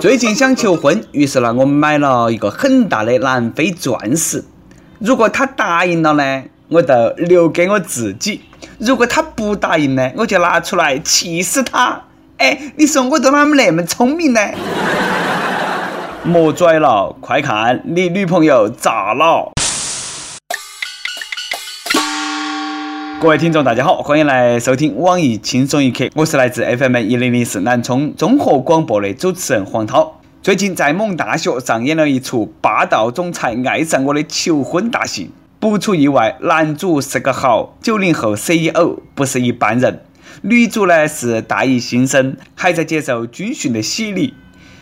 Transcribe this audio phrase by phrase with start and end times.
[0.00, 4.44] 最近想求婚，于是呢，我买了一个很大的南非钻石。
[4.98, 8.40] 如果他答应了呢，我就留给我自己；
[8.78, 12.02] 如果他不答应呢，我就拿出来气死他。
[12.38, 14.40] 哎，你说我都哪么那么聪明呢？
[16.22, 19.53] 莫拽了，快看你女朋友咋了？
[23.24, 30.20] 各位听众，大家好，欢迎来收听网易轻松一刻，我是来自 FM 一零零四南充综合广播的主持人黄涛。
[30.42, 39.94] 最近在某大学上演了一出霸道总裁爱上我的求婚大戏，不出意外，男主是个好九零后 CEO，不是一般人；
[40.42, 44.34] 女主呢是大一新生，还在接受军训的洗礼。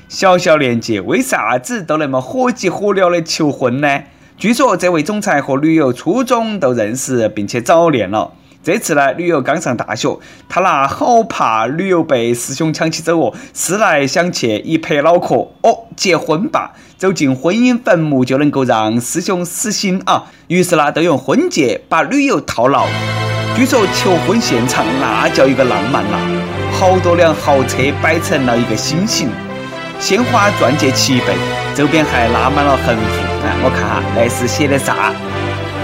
[0.09, 4.03] 小小年纪，为啥子都那么火急火燎的求婚呢？
[4.39, 8.33] 据说这位总裁和女友初中都认识，并且早恋了。
[8.63, 20.27] 这次呢，女友刚上大学，他那好怕女友被师兄抢起走哦，思来想去，一拍脑壳，哦，结婚吧，走进婚姻坟墓就能够让师兄死心啊。
[20.47, 22.87] 于是呢，都用婚戒把女友套牢。
[23.57, 26.17] 据说求婚现场那叫一个浪漫呐，
[26.73, 29.29] 好多辆豪车摆成了一个心形，
[29.99, 31.35] 鲜花钻戒齐备，
[31.75, 33.23] 周边还拉满了横幅。
[33.45, 35.13] 哎我看哈，那是写的啥？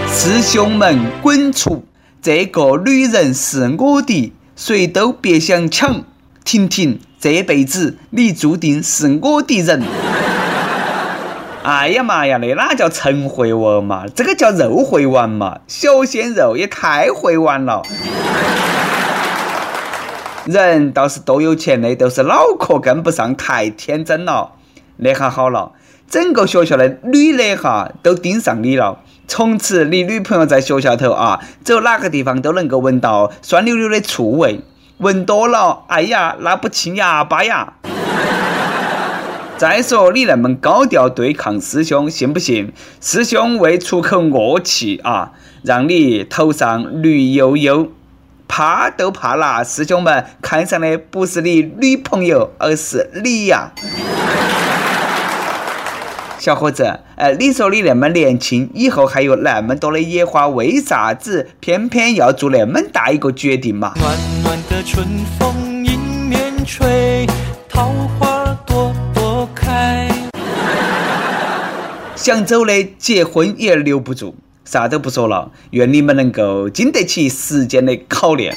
[0.07, 1.85] 师兄们滚出！
[2.29, 6.05] 这个女人是我的，谁都别想抢！
[6.45, 9.83] 婷婷，这辈子你注定是我的人。
[11.65, 14.05] 哎呀妈呀，那哪叫陈会玩嘛？
[14.15, 15.61] 这个叫肉会玩嘛？
[15.67, 17.83] 小鲜肉也太会玩了。
[20.45, 24.53] 人倒是多有钱的，都是脑壳跟不上，太天真了。
[24.99, 25.73] 那下好了。
[26.11, 34.63] 整个学校的女的哈都盯上你了，从此你女朋友在学校头啊，走哪个地方都能够闻到酸溜溜的醋味，
[34.97, 37.75] 闻多了，哎呀，那不亲哑巴呀！
[39.59, 47.93] 再说你那么高调对抗师兄，信不信师兄为出口恶气啊，让你头上绿油油？
[48.49, 53.73] 怕都怕啦，师兄们看上的不是你女朋友，而是你呀！
[56.49, 63.93] 小伙子，呃，你说你那么年轻，以后还有那么多的野花，为啥子偏偏要做那么大一个决定嘛？
[63.99, 65.07] 暖暖的春
[65.39, 67.27] 风迎面吹，
[67.69, 70.09] 桃花朵朵开。
[72.17, 74.35] 想走的结婚也留不住，
[74.65, 78.57] 啥都不说了，愿你们能够经得起时间的考验。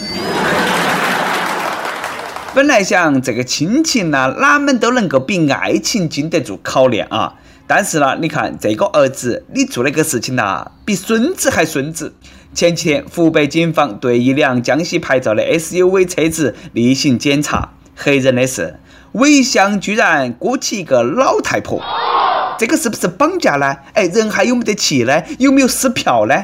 [2.53, 7.33] 本来想这个亲情呢，哪们都能够比爱情经得住考验啊。
[7.67, 12.13] 但是呢，你看这个儿子，你做那个事情呐，比孙子还孙子。
[12.53, 18.77] 前几天，湖北警方对一辆江西牌照的 SUV 车子例行检查，黑人的是
[19.13, 21.81] 尾箱居然裹起一个老太婆，
[22.59, 23.77] 这个是不是绑架呢？
[23.93, 25.23] 哎，人还有没得气呢？
[25.39, 26.35] 有没有撕票呢？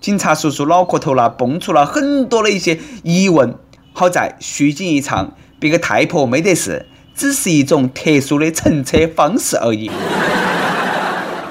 [0.00, 3.54] 警察叔叔脑壳头呢蹦出了很多的一些疑问。
[3.92, 9.90] 好在虚惊一场，别个太婆没得事，只是一种特殊的乘车方式而已。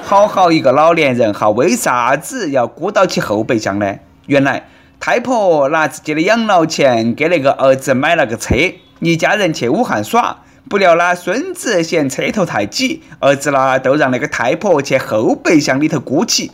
[0.08, 3.96] 好好一个老年人哈，为啥子要裹到起后备箱呢？
[4.26, 4.68] 原来
[5.00, 8.54] 太婆拿自己的养老钱给那个儿子买了个车，
[9.00, 10.36] 一家人去武汉耍，
[10.70, 16.52] 不料呢孙子嫌车头太挤，儿子呢都让那个太婆去后备箱里头裹起，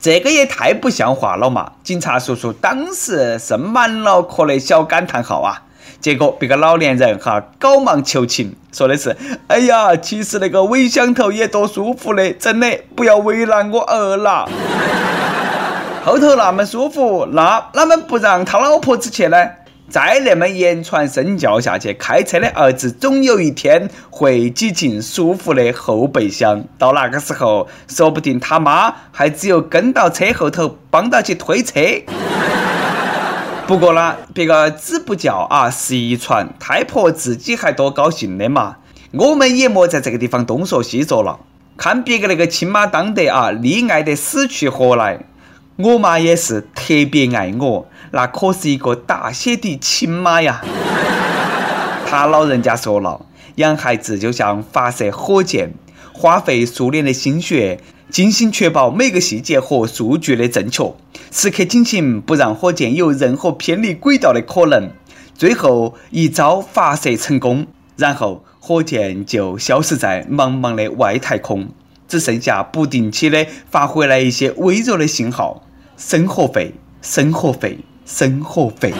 [0.00, 1.72] 这个也太不像话了嘛！
[1.82, 5.63] 警察叔叔当时是满脑壳的小感叹号啊。
[6.00, 9.16] 结果别个老年人哈赶忙求情，说的是
[9.48, 14.48] ：“哎呀，其实那个尾箱头也多舒服的，真的不要为难我儿了。
[16.04, 19.36] 后头那么舒服，那哪们不让他老婆子去呢？
[19.88, 26.64] 再那么言传身教下去，开车的儿子总有一天会挤进舒服的后备箱。
[26.78, 31.80] 到那个时候，说不定他妈还只有跟到车后头帮到去推车。”
[33.66, 36.52] 不过呢，别个子不教啊，是遗传。
[36.60, 38.76] 太婆自己还多高兴的嘛。
[39.12, 41.40] 我们也莫在这个地方东说西说了。
[41.76, 45.20] 看别个那个亲妈当得啊，溺爱得死去活来。
[45.76, 50.60] 我妈也是特别爱我，那可是一个大写的亲妈呀。
[52.06, 53.22] 他老人家说了，
[53.56, 55.72] 养孩子就像发射火箭，
[56.14, 57.80] 花费数年的心血。
[58.10, 60.94] 精心确保每个细节和数据的正确，
[61.32, 64.90] 时刻警醒不让火箭有任何偏离轨道的可能。
[65.34, 67.66] 最后一招发射成功，
[67.96, 71.70] 然后火箭就消失在茫茫的外太空，
[72.06, 75.64] 只剩下不定期的发回来一些微弱的信号。
[75.96, 78.92] 生活费，生活费，生活费。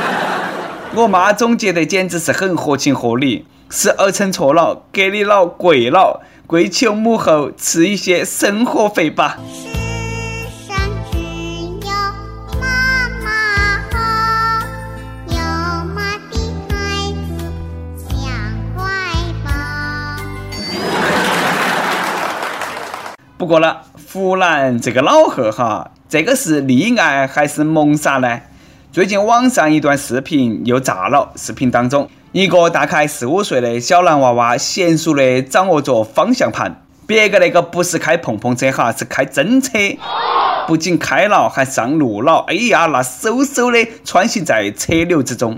[0.94, 3.46] 我妈总结的简直是很合情合理。
[3.68, 9.38] 是儿臣错了，给你老跪了，跪求母后赐一些生活费吧。
[23.38, 23.76] 不过呢，
[24.12, 28.40] 湖南这个老贺哈，这个是溺爱还是谋杀呢？
[28.90, 31.32] 最近网上一段视频又炸了。
[31.36, 39.70] 视频当中，一个大概四五岁的小男娃娃娴熟的掌握着方向盘，别个那个不是开碰碰车哈，是开真车，
[40.66, 42.44] 不仅开了还上路了。
[42.46, 45.56] 哎呀，那嗖嗖的穿行在车流之中，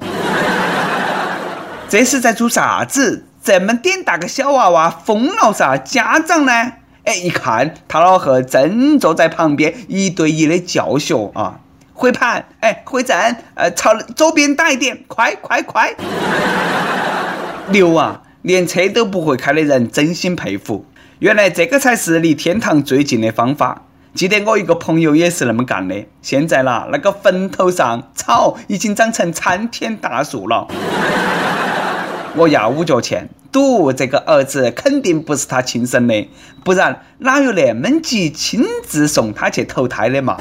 [1.88, 3.26] 这是在做啥子？
[3.42, 5.76] 这么点大个小娃娃疯了噻？
[5.78, 6.52] 家长呢？
[7.02, 11.58] 哎，一看他老贺正坐在旁边一对一的教学啊，
[11.98, 13.16] 回盘，哎，回正，
[13.54, 15.92] 呃，朝左边打一点，快快快！
[17.70, 20.86] 牛 啊，连车都不会开的人真心佩服。
[21.18, 23.82] 原来这个才是离天堂最近的方法。
[24.14, 26.06] 记得我一个朋友也是那么干的。
[26.22, 30.68] 现在啦，那个坟头上草已经长成参天大树了。
[32.36, 33.28] 我要五角钱。
[33.50, 36.28] 赌这个儿子肯定不是他亲生的，
[36.62, 40.36] 不然哪有那么急亲自送他去投胎的嘛？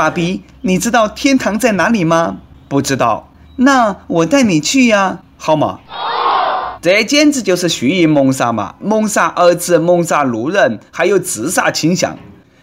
[0.00, 2.38] 爸比，你知道天堂在哪里吗？
[2.68, 5.80] 不知道，那我带你去呀，好吗？
[6.80, 8.76] 这简直就是蓄意谋杀嘛！
[8.80, 12.16] 谋杀儿子，谋杀路人，还有自杀倾向。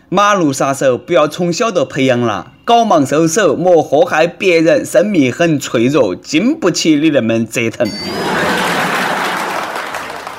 [0.09, 7.87] 马路杀手不要从小就培养了，搞忙收手，莫祸害别人，生命很脆弱，经不起你那么折腾。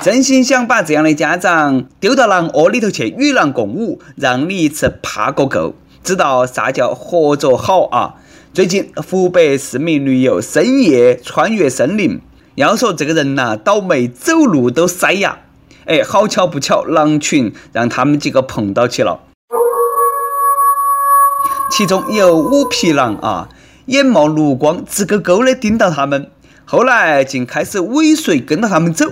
[0.01, 8.15] 真心想把这样的家长丢到狼窝里头去与狼共舞，让你一次怕个够，知道啥叫合作好啊！
[8.53, 12.19] 最近湖北四名驴友深夜穿越森林，
[12.55, 15.39] 要说这个人呐，倒霉走路都塞牙。
[15.85, 19.19] 哎，好巧不巧，狼群让他们几个碰到起了，
[21.69, 23.49] 其中有五匹狼啊，
[23.85, 26.29] 眼冒绿光，直勾勾的盯到他们，
[26.65, 29.05] 后来竟开始尾随跟着他们走。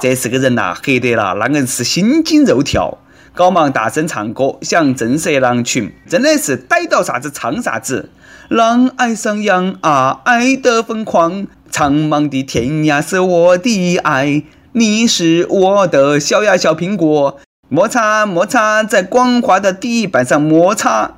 [0.00, 2.98] 这四个人呐，黑得了，那硬是心惊肉跳，
[3.34, 5.92] 赶忙大声唱歌，想震慑狼群。
[6.08, 8.10] 真的是逮到啥子唱啥子。
[8.48, 11.46] 狼爱上羊啊，爱得疯狂。
[11.70, 14.42] 苍茫的天涯是我的爱，
[14.72, 17.38] 你是我的小呀小苹果。
[17.68, 21.12] 摩擦摩擦，在光滑的地板上摩擦。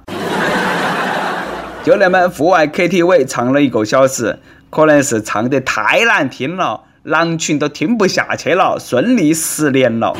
[1.82, 4.38] 就那么户外 KTV 唱了一个小时，
[4.69, 6.82] 可能是唱得太难听了。
[7.03, 10.15] 狼群都听不下去了，顺利失联了。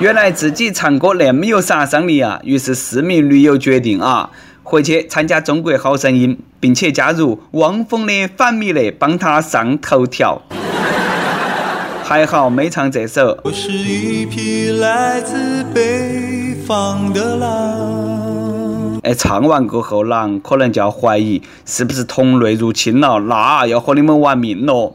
[0.00, 2.40] 原来自己唱歌那么有杀伤力啊！
[2.42, 4.30] 于是四名驴友决定啊，
[4.62, 10.40] 回去参加《中国好声音》，并且加入汪峰的反米勒，帮他上头条。
[12.02, 13.38] 还好没唱这首。
[13.44, 19.00] 我是一匹来自北方的狼。
[19.02, 24.94] 哎，唱完过后，狼可能就要怀疑是不是同类入侵了，那要和你们玩命喽。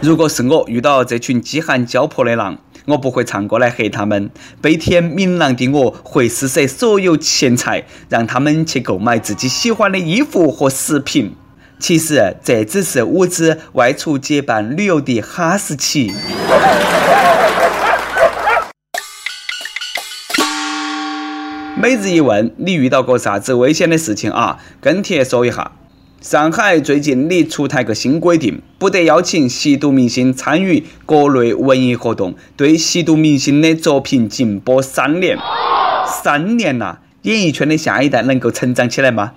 [0.00, 4.30] 如果是我遇到这群饥寒交迫的狼，我不会唱歌来吓他们。
[4.60, 11.34] 悲天悯狼的我会施舍所有钱财，让他们去购买自己喜欢的衣服和食品。
[11.78, 16.14] 其实这只是五只外出结伴旅游的哈士奇。
[21.78, 24.58] 每日一问：你遇到过啥子危险的事情啊？
[24.80, 25.72] 跟帖说一下。
[26.26, 35.38] 上海最近拟出台个新规定，不得邀请吸毒明星参与各类文艺活动，对吸毒明星的作品禁播三年。
[36.04, 39.34] 三年呐，演艺圈的下一代能够成长起来吗？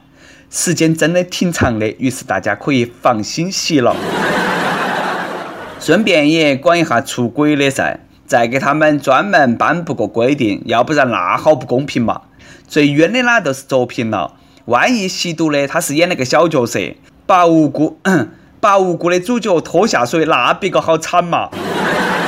[0.50, 3.96] 时间真的挺长的，于是大家可以放心吸了。
[5.79, 12.22] 顺便也管一下出轨的噻，再给他们专门颁布个规定，要不然那好不公平嘛。
[12.67, 14.38] 最冤的那都是作品了。
[14.69, 16.79] 万一吸毒的他是演那个小角色，
[17.25, 17.97] 把无辜
[18.61, 21.49] 把无辜的主角拖下水，那别个好惨嘛！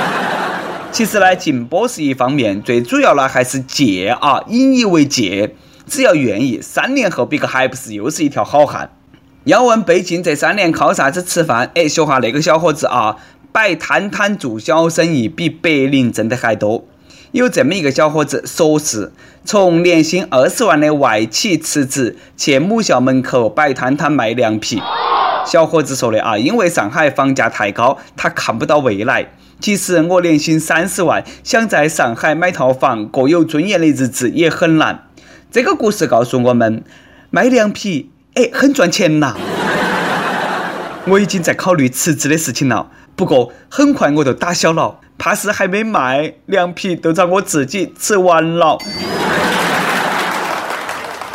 [0.91, 5.55] 其实呢，禁播是一方面，最主要呢还是戒啊，引以为戒。
[5.85, 8.89] 只要愿意，三年后别个还不是又是一条好汉？
[9.43, 11.69] 要问被禁这三年靠啥子吃饭？
[11.75, 13.17] 哎，学下那个小伙子啊，
[13.51, 16.87] 摆摊摊做小生意，比白领挣得还多。
[17.31, 19.13] 有这么一个小伙子，说是
[19.45, 24.81] 从年薪二十万的外企辞职，去母校门口摆摊摊卖凉皮。
[25.45, 29.31] 小伙子说的啊，因为上海房价太高，他看不到未来。
[29.61, 35.07] 其实我年薪三十万，想在上海买套房，过有尊严的日子也很难。
[35.49, 36.83] 这个故事告诉我们，
[37.29, 39.37] 卖凉皮，哎，很赚钱呐。
[41.07, 42.91] 我已经在考虑辞职的事情了。
[43.15, 48.77] 不过很快我就打消了，怕是还没卖，凉皮都遭我自己吃完了。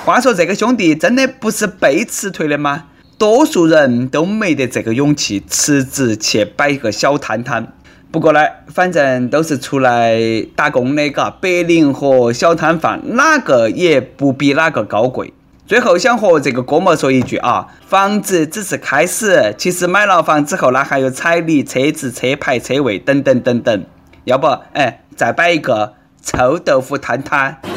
[0.05, 2.85] 话说这个兄弟真的不是被辞退的吗？
[3.19, 7.73] 多数人都没得这个勇气辞职去摆个小摊摊。
[8.13, 10.21] 不过呢，反正都是出来
[10.55, 15.33] 打工的，嘎，白领和小摊贩哪个也不比哪个高贵。
[15.67, 23.85] 最后想和这个哥们说一句啊，房子只是开始，其实买了房之后呢，还有彩礼、车子、车牌、车位等等等等。
[24.23, 27.61] 要不，哎，再摆一个臭豆腐摊摊。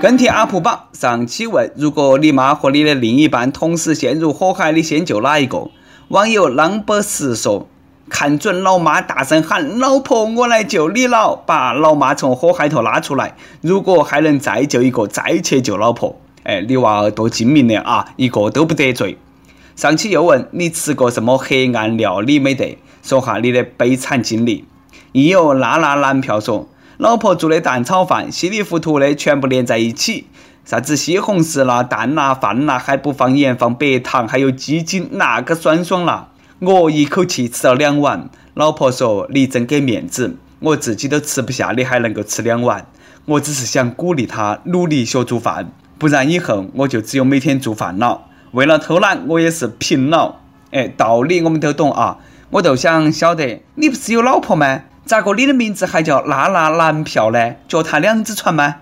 [0.00, 5.68] 跟帖阿普榜上期问：如果你妈和你的另一半同时陷入火海，你先救哪一个？
[6.10, 7.68] 网友 number 十说。
[8.08, 13.34] 看准老妈，大声喊：“老婆，我来救你了！”把老妈从火海头拉出来。
[13.62, 16.20] 如果还能再救一个，再去救老婆。
[16.42, 19.16] 哎，你娃儿多精明的啊，一个都不得罪。
[19.74, 22.78] 上期又问你吃过什么黑暗料理没得？
[23.02, 24.66] 说下你的悲惨经历。
[25.12, 26.68] 亦有娜娜男票说
[26.98, 30.26] ：“老婆做的蛋炒饭，稀里糊涂的全部连在一起，
[30.64, 36.28] 啥子西红柿啦、蛋啦、饭啦，还不放盐、放白糖，还有鸡精，那个酸爽啦！”
[36.60, 42.86] 我一口气吃了两碗，老婆说：“你真给面子，我自己都吃不下，你还能够吃两碗。”
[43.26, 48.26] 我只是想鼓励他努力学做饭，不然以后我就只有每天做饭了。
[48.52, 50.40] 为了偷懒，我也是拼了。
[50.70, 52.18] 哎，道理我们都懂啊，
[52.50, 54.82] 我就想晓得，你不是有老婆吗？
[55.06, 57.54] 咋个你的名字还叫娜娜男票呢？
[57.66, 58.76] 脚踏两只船吗？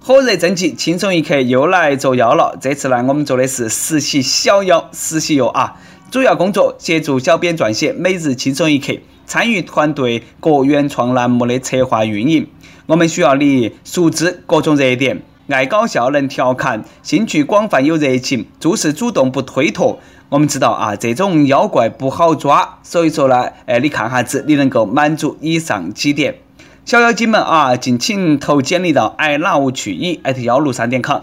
[0.00, 2.56] 火热正气，轻松一刻又来作妖了。
[2.60, 5.76] 这次呢，我们做的是实习小妖，实习哟啊。
[6.08, 8.94] 主要工作协助小编撰写每日轻松一刻，
[9.26, 12.46] 参与团队各原创栏目的策划运营。
[12.86, 19.98] 我们需要你熟知各种热点，爱搞笑能调侃，兴趣广泛有热情，做事主动不推脱。
[20.28, 26.36] 我们知道啊，这种妖怪不好抓，所以说呢，哎，你看哈子，你能够满足以上几点。
[26.84, 31.22] 小妖精们啊，敬请投简历到 i love 去一艾特幺六三点 com。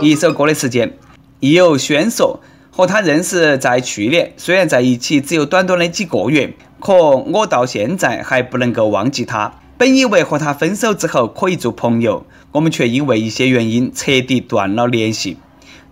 [0.00, 0.96] 一首歌的时间，
[1.40, 2.38] 亦有宣说。
[2.70, 9.52] 和他认识在去年，虽然在一起只有短短的几个月，可我到现在还不能够忘记他。
[9.76, 15.38] 本以为和他分手之后可以做朋友，我们却因为一些原因彻底断了联系。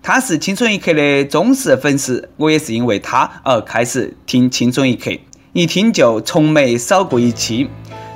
[0.03, 5.11] 他是青春一刻的忠实粉丝，我也是因为他而开始听青春一刻，
[5.53, 7.69] 一听就从没少过一期。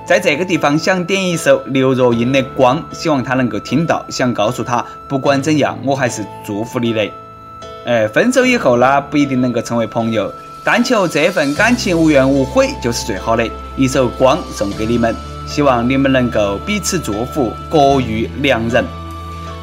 [0.04, 7.10] 在这个地方想点一首刘若英的《光》，希望他能够听到，想告诉他，不管怎样，我还是祝福你的。
[7.84, 13.48] 哎，分手以后呢，不一定能够成为朋友，但求这份感情无怨无悔就是最好的。
[13.76, 15.14] 一首光送给你们，
[15.46, 18.84] 希望你们能够彼此祝福，各遇良人。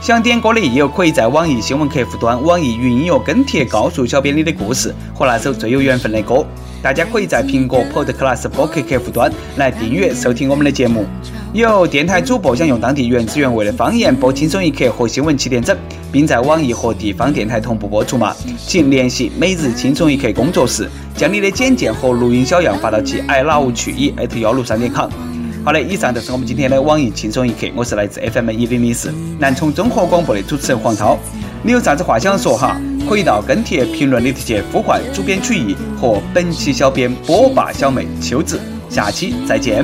[0.02, 6.46] 想点歌的益友可以在网易新闻客户端、网易云音乐跟帖告诉小编你的故事和那首最有缘分的歌。
[6.82, 11.06] 大家可以在苹果 Podcast 播客客户端来订阅收听我们的节目。
[11.52, 15.76] 有电台主播想用当地原汁原味的方言播《轻松一刻》和新闻七点整，
[16.12, 18.36] 并在网易和地方电台同步播出吗？
[18.68, 25.10] 请联系每日轻松一刻工作室，将你的简介和录音小样发到其 i love 去以艾特幺六三点 com。
[25.66, 31.18] 好的，以上就是我们今天的网易轻松一刻，我是来自 FM 一零零四南充综合广播的主持人黄涛。
[31.64, 32.80] 你有啥子话想说哈？
[33.10, 38.60] 可以到跟帖评论里头去呼唤主编曲艺和本期小编波霸小妹秋子。
[38.88, 39.84] 下期再见。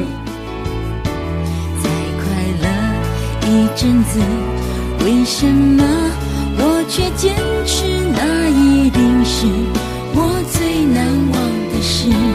[3.56, 4.20] 一阵子，
[5.06, 5.82] 为什么
[6.58, 7.34] 我却坚
[7.66, 7.86] 持？
[8.12, 9.48] 那一定是
[10.14, 11.40] 我最难忘
[11.72, 12.35] 的事。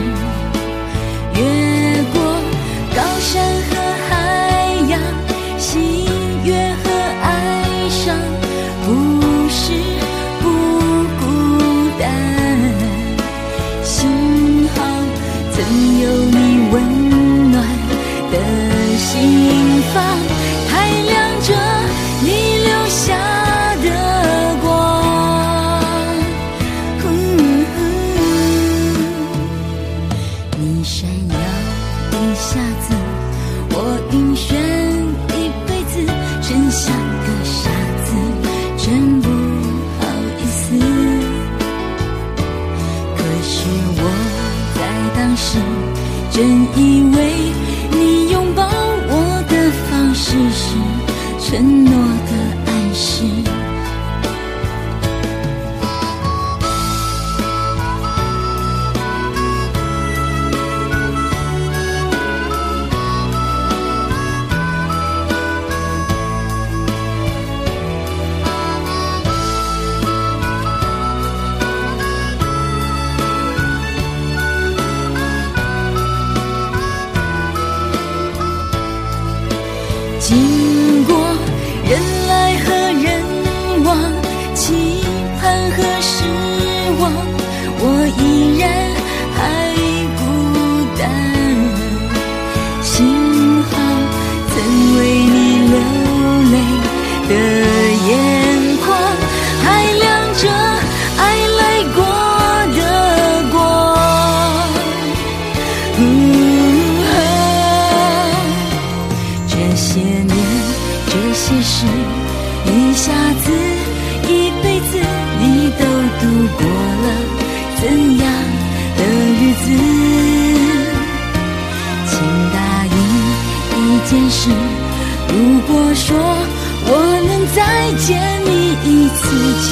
[129.14, 129.22] 自
[129.62, 129.68] 己，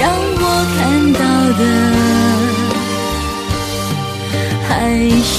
[0.00, 0.02] 让
[0.40, 0.42] 我
[0.76, 0.78] 看
[1.12, 1.20] 到
[1.58, 1.62] 的
[4.68, 4.70] 还
[5.22, 5.32] 是